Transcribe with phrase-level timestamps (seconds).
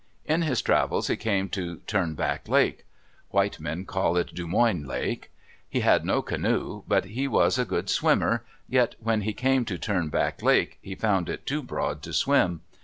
[0.25, 2.87] In his travels he came to Turn back Lake.
[3.29, 5.29] White men call it Dumoine Lake.
[5.69, 9.77] He had no canoe, but he was a good swimmer, yet when he came to
[9.77, 12.61] Turn back Lake, he found it too broad to swim.